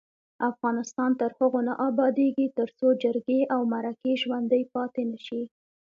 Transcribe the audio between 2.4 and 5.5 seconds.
ترڅو جرګې او مرکې ژوڼدۍ پاتې نشي.